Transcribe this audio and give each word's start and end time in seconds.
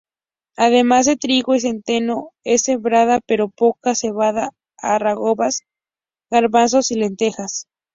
Además 0.57 1.05
de 1.05 1.15
trigo 1.15 1.53
y 1.53 1.59
centeno 1.59 2.31
se 2.43 2.57
sembraba, 2.57 3.19
pero 3.27 3.49
poca, 3.49 3.93
cebada, 3.93 4.49
algarrobas, 4.79 5.61
garbanzos 6.31 6.89
y 6.89 6.95
lentejas. 6.95 7.67